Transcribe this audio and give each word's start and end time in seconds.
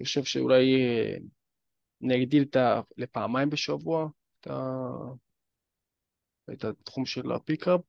אני 0.00 0.06
חושב 0.06 0.24
שאולי 0.24 0.74
אה, 0.74 1.16
אני 2.04 2.22
אגדיל 2.22 2.42
את 2.42 2.56
ה... 2.56 2.80
לפעמיים 2.96 3.50
בשבוע 3.50 4.08
את, 4.40 4.46
ה... 4.46 4.56
את 6.52 6.64
התחום 6.64 7.06
של 7.06 7.32
הפיקאפ, 7.32 7.80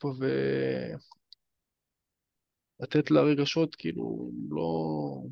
ולתת 2.80 3.12
לרגשות 3.12 3.76
כאילו 3.76 4.32
לא... 4.50 5.24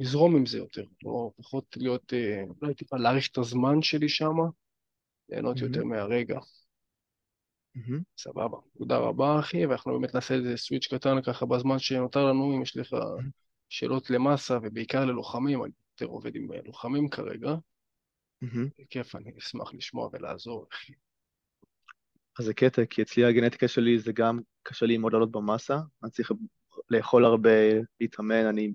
לזרום 0.00 0.36
עם 0.36 0.46
זה 0.46 0.58
יותר, 0.58 0.84
לא 1.02 1.30
פחות 1.36 1.76
להיות, 1.76 2.12
אה, 2.14 2.42
אולי 2.60 2.74
טיפה 2.74 2.96
להאריך 2.96 3.28
את 3.32 3.38
הזמן 3.38 3.82
שלי 3.82 4.08
שם, 4.08 4.34
ליהנות 5.28 5.56
מהמם, 5.56 5.68
יותר 5.68 5.84
מהרגע. 5.84 6.38
מהמם, 7.74 8.02
סבבה. 8.18 8.58
תודה 8.78 8.98
רבה, 8.98 9.38
אחי, 9.40 9.66
ואנחנו 9.66 9.92
באמת 9.92 10.14
נעשה 10.14 10.34
איזה 10.34 10.56
סוויץ' 10.56 10.86
קטן 10.86 11.22
ככה 11.22 11.46
בזמן 11.46 11.78
שנותר 11.78 12.24
לנו, 12.24 12.56
אם 12.56 12.62
יש 12.62 12.76
לך 12.76 12.92
מהמם, 12.92 13.30
שאלות 13.68 14.10
למאסה, 14.10 14.58
ובעיקר 14.62 15.04
ללוחמים, 15.04 15.64
אני 15.64 15.72
יותר 15.92 16.12
עובד 16.12 16.36
עם 16.36 16.52
אה, 16.52 16.58
לוחמים 16.64 17.08
כרגע. 17.08 17.54
מהמם. 18.42 18.68
בכיף, 18.78 19.16
אני 19.16 19.32
אשמח 19.38 19.74
לשמוע 19.74 20.08
ולעזור. 20.12 20.66
אז 22.38 22.44
זה 22.44 22.54
קטע, 22.54 22.82
כי 22.90 23.02
אצלי 23.02 23.24
הגנטיקה 23.24 23.68
שלי 23.68 23.98
זה 23.98 24.12
גם 24.12 24.40
קשה 24.62 24.86
לי 24.86 24.98
מאוד 24.98 25.12
לעלות 25.12 25.30
במסה, 25.32 25.78
אני 26.02 26.10
צריך 26.10 26.32
לאכול 26.90 27.24
הרבה, 27.24 27.50
להתאמן, 28.00 28.46
אני 28.46 28.72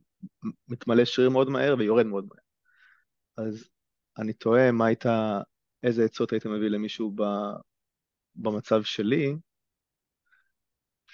מתמלא 0.68 1.06
שריר 1.06 1.30
מאוד 1.30 1.50
מהר 1.50 1.76
ויורד 1.78 2.06
מאוד 2.06 2.28
מהר. 2.30 3.48
אז 3.48 3.70
אני 4.18 4.34
תוהה 4.34 4.72
מה 4.72 4.86
הייתה, 4.86 5.42
איזה 5.84 6.06
עצות 6.06 6.32
היית 6.32 6.46
מביא 6.46 6.68
למישהו 6.68 7.12
ב, 7.16 7.23
במצב 8.36 8.84
שלי, 8.84 9.36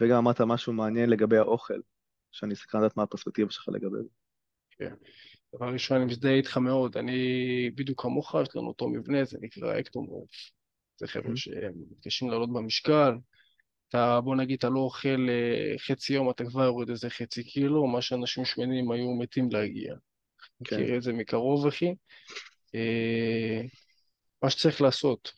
וגם 0.02 0.18
אמרת 0.18 0.42
משהו 0.42 0.73
מעניין 0.73 1.09
לגבי 1.09 1.38
האוכל, 1.38 1.80
שאני 2.32 2.56
סקרן 2.56 2.82
לדעת 2.82 2.98
מה 2.98 3.04
הפרספקטיבה 3.04 3.52
שלך 3.52 3.70
לגבי 3.70 3.98
זה. 4.04 4.10
כן. 4.70 4.94
דבר 5.56 5.74
ראשון, 5.74 5.98
אני 5.98 6.06
מזדהה 6.06 6.34
איתך 6.34 6.58
מאוד. 6.58 6.98
אני 6.98 7.72
בדיוק 7.76 8.02
כמוך, 8.02 8.36
יש 8.42 8.56
לנו 8.56 8.68
אותו 8.68 8.90
מבנה, 8.90 9.26
זה 9.26 9.38
נקרא 9.42 9.80
אקטומורף. 9.80 10.30
זה 10.98 11.08
חבר'ה 11.08 11.26
מהמם, 11.26 11.36
שמתקשים 11.36 12.30
לעלות 12.30 12.53
במשקל. 12.53 13.12
אתה, 13.90 14.22
בוא 14.22 14.36
נגיד, 14.36 14.58
אתה 14.58 14.70
לא 14.70 14.80
אוכל 14.80 15.30
אה, 15.30 15.78
חצי 15.78 16.14
יום, 16.14 16.30
אתה 16.30 16.45
כבר 16.45 16.64
יורד 16.64 16.90
איזה 16.90 17.09
חצי 17.09 17.44
קילו, 17.44 17.88
מה 17.88 18.02
שאנשים 18.02 18.46
שמנים 18.46 18.92
היו 18.92 19.14
מתים 19.14 19.50
להגיע. 19.52 19.96
כן, 20.64 20.81
מכיר 20.81 20.98
את 20.98 21.02
זה 21.02 21.14
מקרוב, 21.14 21.68
אחי. 21.68 21.94
אה, 22.75 23.62
מה 24.44 24.50
שצריך 24.50 24.81
לעשות, 24.81 25.31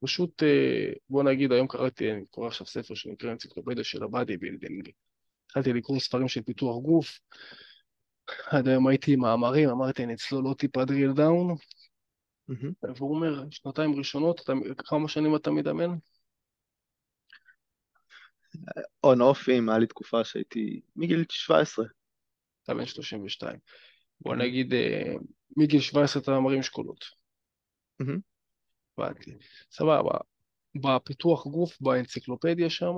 פשוט, 0.00 0.42
אה, 0.42 0.92
בוא 1.08 1.22
נגיד, 1.22 1.52
היום 1.52 1.68
קראתי, 1.68 2.12
אני 2.12 2.24
קורא 2.30 2.46
עכשיו 2.46 2.66
ספר 2.66 2.94
שנקרא 2.94 3.32
אנציקלופדיה 3.32 3.84
של 3.84 4.02
ה 4.02 4.36
bodybuilding. 4.36 4.90
התחלתי 5.46 5.72
לקרוא 5.72 5.98
ספרים 5.98 6.28
של 6.28 6.42
פיתוח 6.42 6.82
גוף, 6.82 7.20
עד 8.46 8.68
היום 8.68 8.86
הייתי 8.86 9.12
עם 9.12 9.20
מאמרים, 9.20 9.68
אמרתי, 9.68 10.04
אני 10.04 10.14
אצלול 10.14 10.54
טיפה 10.58 10.84
drill 10.84 11.12
down, 11.12 11.56
מהמם. 12.48 12.72
והוא 12.96 13.14
אומר, 13.14 13.44
שנתיים 13.50 13.98
ראשונות, 13.98 14.40
אתה, 14.40 14.52
כמה 14.78 15.08
שנים 15.08 15.36
אתה 15.36 15.50
מתאמן? 15.50 15.90
on 19.04 19.20
off 19.20 19.44
ים, 19.44 19.68
היה 19.68 19.78
לי 19.78 19.86
תקופה 19.86 20.24
שהייתי 20.24 20.80
מגיל 20.96 21.24
17. 21.30 21.84
אתה 22.64 22.74
בן 22.74 22.86
32. 22.86 23.58
בוא 24.20 24.36
נגיד, 24.36 24.74
אה, 24.74 25.14
מגיל 25.56 25.80
17 25.80 26.22
אתה 26.22 26.40
מרים 26.40 26.62
שקולות. 26.62 27.04
הבנתי. 28.98 29.30
סבבה. 29.70 30.18
בפיתוח 30.74 31.46
גוף, 31.46 31.80
באנציקלופדיה 31.80 32.70
שם, 32.70 32.94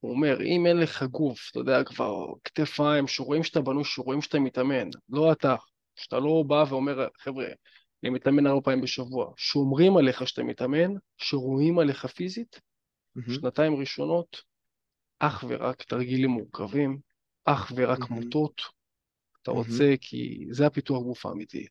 הוא 0.00 0.10
אומר, 0.10 0.42
אם 0.42 0.66
אין 0.66 0.76
לך 0.76 1.02
גוף, 1.02 1.48
אתה 1.50 1.58
יודע, 1.58 1.84
כבר 1.84 2.26
כתפיים, 2.44 3.08
שרואים 3.08 3.42
שאתה 3.42 3.60
בנוי, 3.60 3.84
שרואים 3.84 4.22
שאתה 4.22 4.38
מתאמן, 4.38 4.88
לא 5.08 5.32
אתה, 5.32 5.56
שאתה 5.96 6.18
לא 6.18 6.44
בא 6.46 6.64
ואומר, 6.68 7.08
חבר'ה, 7.18 7.46
אני 8.02 8.10
מתאמן 8.10 8.46
ארבע 8.46 8.60
פעמים 8.60 8.80
בשבוע, 8.80 9.32
שומרים 9.36 9.96
עליך 9.96 10.28
שאתה 10.28 10.42
מתאמן, 10.42 10.90
שרואים 11.16 11.78
עליך 11.78 12.06
פיזית, 12.06 12.60
מהמם, 13.14 13.34
שנתיים 13.34 13.74
ראשונות, 13.74 14.42
אך 15.18 15.44
ורק 15.48 15.82
תרגילים 15.82 16.30
מורכבים, 16.30 16.98
אך 17.44 17.72
ורק 17.76 18.10
מהמם, 18.10 18.22
מוטות, 18.22 18.62
אתה 19.42 19.50
מהמם, 19.50 19.62
רוצה, 19.62 19.94
כי 20.00 20.46
זה 20.50 20.66
הפיתוח 20.66 21.02
גוף 21.02 21.26
האמיתי. 21.26 21.66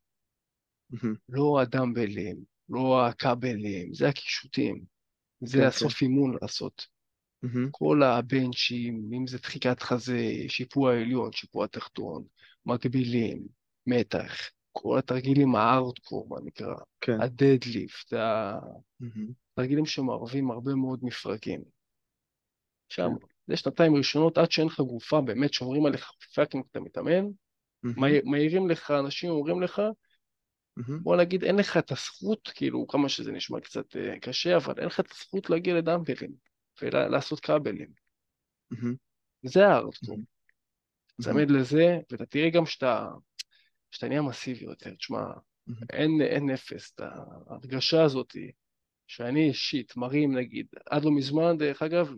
מהמם. 0.89 1.15
לא 1.29 1.59
הדמבלים, 1.61 2.37
לא 2.69 3.07
הכבלים, 3.07 3.93
זה 3.93 4.09
הקישוטים, 4.09 4.83
זה 5.41 5.57
כן, 5.57 5.61
כן. 5.61 5.67
הסוף 5.67 6.01
אימון 6.01 6.37
לעשות. 6.41 6.98
מהמם, 7.43 7.71
כל 7.71 8.03
הבנצ'ים, 8.03 9.09
אם 9.13 9.27
זה 9.27 9.37
דחיקת 9.37 9.81
חזה, 9.81 10.31
שיפוע 10.47 10.93
עליון, 10.93 11.31
שיפוע 11.31 11.67
תחתון, 11.67 12.23
מקבילים, 12.65 13.47
מתח, 13.87 14.49
כל 14.71 14.99
התרגילים 14.99 15.55
הארדקור, 15.55 16.27
מה 16.29 16.37
נקרא, 16.45 16.75
כן. 17.01 17.21
הדדליפט, 17.21 18.13
התרגילים 19.53 19.85
שמערבים 19.85 20.51
הרבה 20.51 20.75
מאוד 20.75 20.99
מפרקים. 21.03 21.61
שם, 22.89 23.09
כן. 23.19 23.25
זה 23.47 23.57
שנתיים 23.57 23.95
ראשונות, 23.95 24.37
עד 24.37 24.51
שאין 24.51 24.67
לך 24.67 24.79
גופה, 24.79 25.21
באמת 25.21 25.53
שומרים 25.53 25.85
עליך 25.85 26.11
פאקינג 26.35 26.63
אתה 26.71 26.79
מתאמן, 26.79 27.25
מעיר- 27.83 28.21
מעירים 28.25 28.69
לך, 28.69 28.91
אנשים 28.91 29.29
אומרים 29.29 29.61
לך, 29.61 29.81
מהמם, 30.77 31.03
בוא 31.03 31.15
נגיד, 31.15 31.43
אין 31.43 31.55
לך 31.55 31.77
את 31.77 31.91
הזכות, 31.91 32.51
כאילו, 32.55 32.87
כמה 32.87 33.09
שזה 33.09 33.31
נשמע 33.31 33.59
קצת 33.59 33.95
אה, 33.95 34.19
קשה, 34.19 34.57
אבל 34.57 34.73
אין 34.77 34.87
לך 34.87 34.99
את 34.99 35.11
הזכות 35.11 35.49
להגיע 35.49 35.75
לדמבלים 35.75 36.48
ולעשות 36.81 37.39
כבלים. 37.39 37.89
מהמם, 38.71 38.95
זה 39.43 39.67
הארדקור. 39.67 40.17
צמד 41.21 41.51
לזה, 41.51 41.99
ואתה 42.11 42.25
תראה 42.25 42.49
גם 42.49 42.65
שאתה, 42.65 43.09
שאתה 43.91 44.07
נהיה 44.07 44.21
מסיבי 44.21 44.65
יותר. 44.65 44.95
תשמע, 44.95 45.23
אין, 45.89 46.21
אין 46.21 46.49
אפס, 46.49 46.93
ההרגשה 46.99 48.03
הזאת 48.03 48.35
שאני 49.07 49.47
אישית 49.47 49.97
מרים, 49.97 50.37
נגיד, 50.37 50.67
עד 50.89 51.05
לא 51.05 51.11
מזמן, 51.11 51.57
דרך 51.57 51.81
אגב, 51.81 52.09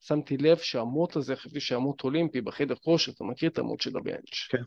שמתי 0.00 0.36
לב 0.36 0.56
שהמוט 0.56 1.16
הזה, 1.16 1.36
חשבתי 1.36 1.60
שהמוט 1.60 2.04
אולימפי 2.04 2.40
בחדר 2.40 2.74
כושר, 2.74 3.12
אתה 3.12 3.24
מכיר 3.24 3.50
את 3.50 3.58
המוט 3.58 3.80
של 3.80 3.96
הבנץ'. 3.96 4.48
כן. 4.50 4.62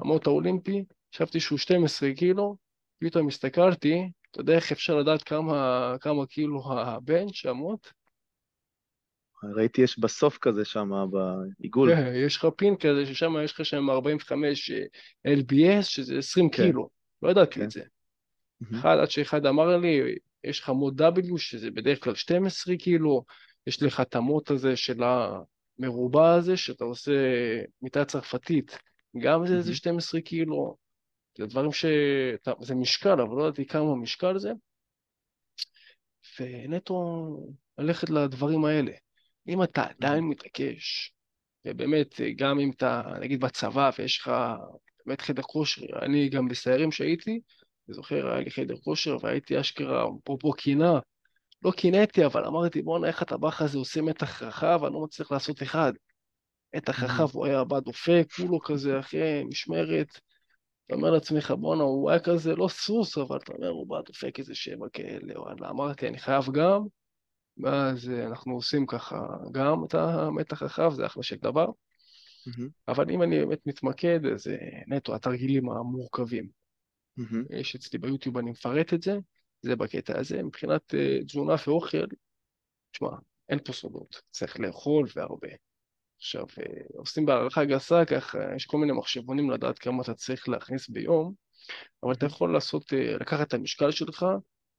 המוט 0.00 0.26
האולימפי, 0.26 0.84
חשבתי 1.14 1.40
שהוא 1.40 1.58
12 1.58 2.12
קילו, 2.14 2.56
פתאום 2.98 3.28
הסתכלתי, 3.28 4.10
אתה 4.30 4.40
יודע 4.40 4.54
איך 4.54 4.72
אפשר 4.72 4.96
לדעת 4.96 5.22
כמה, 5.22 5.94
כמה 6.00 6.26
קילו 6.26 6.62
הבנץ', 6.72 7.46
המוט? 7.46 7.88
ראיתי 9.56 9.82
יש 9.82 9.98
בסוף 9.98 10.38
כזה 10.38 10.64
שם, 10.64 10.90
בעיגול. 11.10 11.94
כן, 11.94 12.12
יש 12.14 12.36
לך 12.36 12.46
פין 12.56 12.76
כזה 12.76 13.06
ששם 13.06 13.34
יש 13.44 13.52
לך 13.52 13.64
שם 13.64 13.90
45 13.90 14.70
אה, 14.70 15.34
LBS, 15.34 15.82
שזה 15.82 16.18
20 16.18 16.50
כן. 16.50 16.64
קילו. 16.64 16.88
לא 17.22 17.30
ידעתי 17.30 17.54
כן. 17.54 17.64
את 17.64 17.70
זה. 17.70 17.82
אחד, 18.74 18.96
עד 19.02 19.10
שאחד 19.10 19.46
אמר 19.46 19.76
לי, 19.76 20.16
יש 20.44 20.60
לך 20.60 20.68
מוט 20.68 21.00
W, 21.00 21.38
שזה 21.38 21.70
בדרך 21.70 22.04
כלל 22.04 22.14
12 22.14 22.76
קילו, 22.76 23.24
יש 23.66 23.82
לך 23.82 24.00
את 24.00 24.14
המוט 24.16 24.50
הזה 24.50 24.76
של 24.76 25.02
המרובע 25.02 26.34
הזה, 26.34 26.56
שאתה 26.56 26.84
עושה 26.84 27.12
מיטה 27.82 28.04
צרפתית, 28.04 28.78
גם 29.18 29.46
זה 29.46 29.54
איזה 29.54 29.70
מהמם. 29.70 29.74
12 29.74 30.20
קילו. 30.20 30.76
זה 31.38 31.46
דברים 31.46 31.72
ש... 31.72 31.84
זה 32.60 32.74
משקל, 32.74 33.20
אבל 33.20 33.36
לא 33.36 33.42
ידעתי 33.42 33.66
כמה 33.66 33.96
משקל 33.96 34.38
זה. 34.38 34.52
ונטו 36.40 36.96
ללכת 37.78 38.10
לדברים 38.10 38.64
האלה. 38.64 38.92
אם 39.48 39.62
אתה 39.62 39.84
עדיין 39.84 40.24
מתעקש, 40.24 41.12
ובאמת, 41.66 42.20
גם 42.36 42.60
אם 42.60 42.70
אתה, 42.70 43.02
נגיד 43.20 43.40
בצבא, 43.40 43.90
ויש 43.98 44.20
לך 44.20 44.30
באמת 45.06 45.20
חדר 45.20 45.42
כושר, 45.42 45.86
אני 46.02 46.28
גם 46.28 46.48
בסיירים 46.48 46.92
שהייתי, 46.92 47.30
אני 47.88 47.94
זוכר, 47.94 48.26
היה 48.26 48.40
לי 48.40 48.50
חדר 48.50 48.76
כושר, 48.76 49.16
והייתי 49.22 49.60
אשכרה, 49.60 50.04
אפרופו 50.22 50.52
קינה, 50.52 50.98
לא 51.62 51.70
קינאתי, 51.70 52.26
אבל 52.26 52.44
אמרתי, 52.44 52.82
בואנה, 52.82 53.06
איך 53.06 53.22
הטבח 53.22 53.62
הזה 53.62 53.78
עושה 53.78 54.02
מתח 54.02 54.42
רחב, 54.42 54.84
אני 54.84 54.94
לא 54.94 55.00
מצליח 55.00 55.32
לעשות 55.32 55.62
אחד. 55.62 55.92
מתח. 56.76 57.02
רחב, 57.02 57.28
הוא 57.32 57.46
היה 57.46 57.64
בא 57.64 57.80
דופק, 57.80 58.26
כולו 58.36 58.60
כזה, 58.60 59.00
אחרי 59.00 59.44
משמרת. 59.44 60.08
אתה 60.86 60.94
אומר 60.94 61.10
לעצמך, 61.10 61.50
בואנה, 61.50 61.82
הוא 61.82 62.10
היה 62.10 62.20
כזה 62.20 62.56
לא 62.56 62.68
סוס, 62.68 63.18
אבל 63.18 63.36
אתה 63.36 63.52
אומר, 63.52 63.68
הוא 63.68 63.86
בא 63.86 64.00
דופק 64.06 64.38
איזה 64.38 64.54
שבע 64.54 64.86
כאלה, 64.92 65.40
וואלה, 65.40 65.70
אמרתי, 65.70 66.08
אני 66.08 66.18
חייב 66.18 66.44
גם, 66.52 66.82
ואז 67.58 68.10
אה, 68.10 68.26
אנחנו 68.26 68.54
עושים 68.54 68.86
ככה 68.86 69.26
גם 69.52 69.84
את 69.84 69.94
המתח 69.94 70.62
רחב, 70.62 70.92
זה 70.94 71.06
אחלה 71.06 71.22
של 71.22 71.36
דבר. 71.36 71.66
מהמם, 72.46 72.68
אבל 72.88 73.10
אם 73.10 73.22
אני 73.22 73.38
באמת 73.38 73.66
מתמקד, 73.66 74.26
אז 74.26 74.46
אה, 74.46 74.82
נטו, 74.86 75.14
התרגילים 75.14 75.70
המורכבים. 75.70 76.48
מהמם, 77.16 77.44
יש 77.50 77.74
אצלי 77.74 77.98
ביוטיוב, 77.98 78.38
אני 78.38 78.50
מפרט 78.50 78.94
את 78.94 79.02
זה, 79.02 79.18
זה 79.62 79.76
בקטע 79.76 80.20
הזה. 80.20 80.42
מבחינת 80.42 80.94
אה, 80.94 81.24
תזונה 81.26 81.54
ואוכל, 81.66 82.06
תשמע, 82.92 83.10
אין 83.48 83.58
פה 83.64 83.72
סודות, 83.72 84.22
צריך 84.30 84.60
לאכול 84.60 85.06
והרבה. 85.16 85.48
עכשיו, 86.16 86.44
אה, 86.58 86.82
עושים 86.96 87.26
בהערכה 87.26 87.64
גסה, 87.64 88.04
ככה, 88.04 88.38
יש 88.56 88.66
כל 88.66 88.78
מיני 88.78 88.92
מחשבונים 88.92 89.50
לדעת 89.50 89.78
כמה 89.78 90.02
אתה 90.02 90.14
צריך 90.14 90.48
להכניס 90.48 90.88
ביום, 90.88 91.34
אבל 92.02 92.12
אתה. 92.12 92.26
יכול 92.26 92.52
לעשות, 92.52 92.92
אה, 92.92 93.16
לקחת 93.20 93.48
את 93.48 93.54
המשקל 93.54 93.90
שלך, 93.90 94.26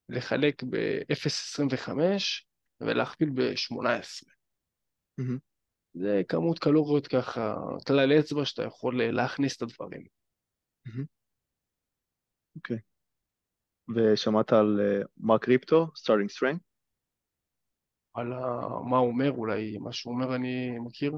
לחלק 0.10 0.64
ב-0.25 0.64 1.90
ולהכפיל 2.86 3.30
ב-18. 3.30 4.32
מהמם. 5.18 5.38
זה 5.94 6.22
כמות 6.28 6.60
קלוריות 6.60 7.08
ככה, 7.08 7.56
כלל 7.88 8.20
אצבע 8.20 8.46
שאתה 8.46 8.64
יכול 8.64 9.02
אה, 9.02 9.12
להכניס 9.12 9.58
את 9.58 9.62
הדברים. 9.62 10.04
אוקיי. 12.56 12.78
ושמעת 13.96 14.54
על 14.54 14.80
אה, 14.82 15.02
מרק 15.18 15.46
ריפטו, 15.46 15.88
Starting 15.96 16.30
Strength? 16.30 16.58
על 18.14 18.34
ה... 18.34 18.40
מה 18.90 18.98
הוא 18.98 19.08
אומר, 19.08 19.32
אולי 19.32 19.78
מה 19.78 19.92
שהוא 19.92 20.14
אומר 20.14 20.36
אני 20.36 20.80
מכיר? 20.80 21.14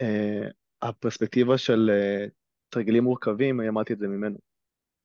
אה, 0.00 0.48
הפרספקטיבה 0.82 1.58
של 1.58 1.90
אה, 1.90 2.26
תרגילים 2.68 3.04
מורכבים, 3.04 3.60
אני 3.60 3.68
אמרתי 3.68 3.92
את 3.92 3.98
זה 3.98 4.08
ממנו, 4.08 4.38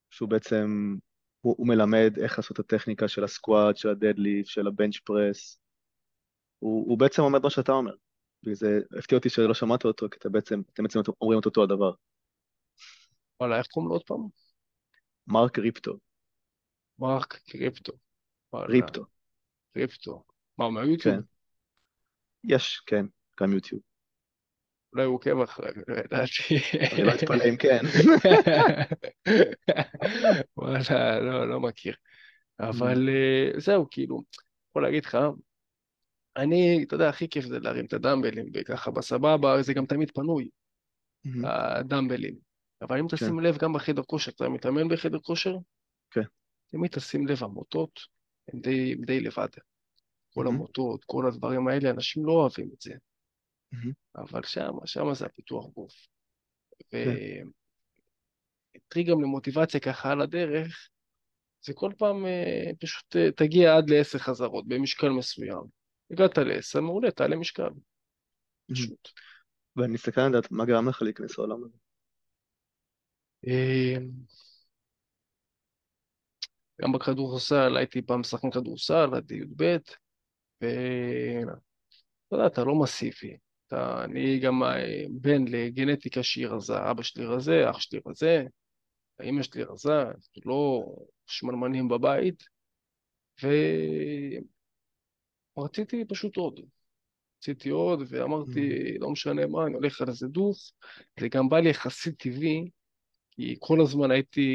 שהוא 0.09 0.29
בעצם, 0.29 0.95
הוא, 1.43 1.55
הוא 1.57 1.67
מלמד 1.67 2.13
איך 2.23 2.37
לעשות 2.37 2.59
את 2.59 2.59
הטכניקה 2.59 3.07
של 3.07 3.23
הסקואט, 3.23 3.77
של 3.77 3.89
הדדליפט, 3.89 4.49
של 4.49 4.67
הבנץ' 4.67 4.97
פרס, 4.97 5.59
הוא, 6.59 6.89
הוא 6.89 6.99
בעצם 6.99 7.21
אומר 7.21 7.39
מה 7.43 7.49
שאתה 7.49 7.71
אומר, 7.71 7.93
בגלל 8.43 8.55
זה 8.55 8.79
הפתיע 8.97 9.17
אותי 9.17 9.29
שלא 9.29 9.53
שמעת 9.53 9.85
אותו, 9.85 10.09
כי 10.09 10.17
אתה 10.17 10.29
בעצם, 10.29 10.61
אתם 10.73 10.83
בעצם 10.83 10.99
אומרים 11.21 11.39
את 11.39 11.45
אותו 11.45 11.63
הדבר. 11.63 11.91
וואלה, 13.39 13.57
איך 13.57 13.67
קוראים 13.67 13.89
לו 13.89 13.95
עוד 13.95 14.03
פעם? 14.03 14.27
מרק 15.27 15.59
ריפטו, 15.59 15.97
מרק 16.99 17.39
קריפטו. 17.49 17.93
וואלה, 18.53 18.67
ריפטו, 18.67 19.05
קריפטו. 19.73 20.23
מה, 20.57 20.65
הוא 20.65 20.73
מהיוטיוב? 20.73 21.15
כן, 21.15 21.21
יש, 22.43 22.83
כן, 22.85 23.05
גם 23.41 23.53
יוטיוב. 23.53 23.92
אולי 24.93 25.05
הוא 25.05 25.15
עוקב 25.15 25.41
אחרי, 25.41 25.69
לא 25.87 25.95
ידעתי. 25.95 26.57
אני 26.91 27.03
לא 27.03 27.11
אתפלא 27.13 27.43
אם 27.49 27.57
כן. 27.57 27.79
וואלה, 30.57 31.19
לא, 31.19 31.49
לא 31.49 31.59
מכיר. 31.59 31.95
אבל 32.59 33.09
אה, 33.09 33.59
זהו, 33.59 33.87
כאילו, 33.91 34.21
יכול 34.69 34.83
להגיד 34.83 35.05
לך, 35.05 35.17
אני, 36.37 36.83
אתה 36.83 36.95
יודע, 36.95 37.09
הכי 37.09 37.29
כיף 37.29 37.45
זה 37.45 37.59
להרים 37.59 37.85
את 37.85 37.93
הדמבלים, 37.93 38.45
וככה 38.53 38.91
בסבבה, 38.91 39.61
זה 39.61 39.73
גם 39.73 39.85
תמיד 39.85 40.11
פנוי, 40.11 40.49
מהמם, 41.25 41.45
הדמבלים. 41.45 42.35
אבל 42.81 42.99
אם 42.99 43.07
כן, 43.07 43.15
תשים 43.15 43.39
לב, 43.39 43.57
גם 43.57 43.73
בחדר 43.73 44.03
כושר, 44.03 44.31
אתה 44.31 44.49
מתאמן 44.49 44.87
בחדר 44.87 45.19
כושר, 45.19 45.55
כן, 46.11 46.23
תמיד 46.71 46.91
תשים 46.91 47.27
לב, 47.27 47.43
המוטות 47.43 47.99
הם 48.53 48.59
די, 49.05 49.19
לבד. 49.19 49.47
כל 50.33 50.43
מהמם, 50.43 50.55
המוטות, 50.55 51.03
כל 51.05 51.27
הדברים 51.27 51.67
האלה, 51.67 51.89
אנשים 51.89 52.25
לא 52.25 52.31
אוהבים 52.31 52.69
את 52.75 52.81
זה. 52.81 52.93
מהמם, 53.73 53.91
אבל 54.15 54.43
שם, 54.43 54.71
שם 54.85 55.13
זה 55.13 55.25
הפיתוח 55.25 55.65
גוף. 55.65 56.07
כן, 56.91 57.09
וטרי 58.75 59.03
גם 59.03 59.21
למוטיבציה 59.21 59.79
ככה 59.79 60.11
על 60.11 60.21
הדרך, 60.21 60.89
זה 61.65 61.73
כל 61.73 61.91
פעם 61.97 62.25
אה, 62.25 62.71
פשוט 62.79 63.15
אה, 63.15 63.31
תגיע 63.31 63.77
עד 63.77 63.89
לעשר 63.89 64.19
חזרות 64.19 64.67
במשקל 64.67 65.09
מסוים. 65.09 65.63
הגעת 66.11 66.37
לעשר, 66.37 66.81
מעולה, 66.81 67.11
תעלה 67.11 67.35
משקל, 67.35 67.63
מהמם. 67.63 67.79
פשוט. 68.71 69.09
ואני 69.75 69.93
מסתכל 69.93 70.21
על 70.21 70.29
לדעת 70.29 70.51
מה 70.51 70.65
גרם 70.65 70.89
לך 70.89 71.01
להיכנס 71.01 71.37
לעולם 71.37 71.63
הזה. 71.63 71.77
אה, 73.47 73.97
גם 76.81 76.91
בכדורסל, 76.91 77.77
הייתי 77.77 78.01
פעם 78.01 78.19
משחק 78.19 78.53
כדורסל 78.53 79.15
עד 79.15 79.31
י"ב, 79.31 79.63
ואתה 80.61 81.55
יודע, 82.31 82.47
אתה 82.47 82.63
לא 82.63 82.81
מסיבי. 82.81 83.37
אתה, 83.67 84.03
אני 84.03 84.39
גם 84.39 84.63
אה, 84.63 85.05
בן 85.09 85.47
לגנטיקה 85.47 86.23
שהיא 86.23 86.47
רזה, 86.47 86.91
אבא 86.91 87.03
שלי 87.03 87.25
רזה, 87.25 87.69
אח 87.69 87.79
שלי 87.79 87.99
רזה, 88.07 88.43
אמא 89.23 89.43
שלי 89.43 89.63
רזה, 89.63 90.03
לא 90.45 90.83
שמנמנים 91.27 91.87
בבית, 91.87 92.43
ורציתי 95.57 96.05
פשוט 96.05 96.37
עוד. 96.37 96.59
רציתי 97.43 97.69
עוד, 97.69 97.99
ואמרתי, 98.07 98.69
מהמם, 98.69 99.01
לא 99.01 99.09
משנה 99.09 99.47
מה, 99.47 99.65
אני 99.65 99.73
הולך 99.73 100.01
על 100.01 100.09
איזה 100.09 100.27
דוך. 100.27 100.57
זה 101.19 101.27
גם 101.27 101.49
בא 101.49 101.59
לי 101.59 101.69
יחסית 101.69 102.19
טבעי, 102.19 102.69
כי 103.31 103.55
כל 103.59 103.81
הזמן 103.81 104.11
הייתי 104.11 104.51